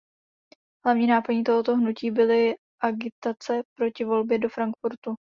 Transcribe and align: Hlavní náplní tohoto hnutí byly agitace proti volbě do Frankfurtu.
Hlavní 0.85 1.07
náplní 1.07 1.43
tohoto 1.43 1.75
hnutí 1.75 2.11
byly 2.11 2.55
agitace 2.81 3.61
proti 3.77 4.05
volbě 4.05 4.39
do 4.39 4.49
Frankfurtu. 4.49 5.15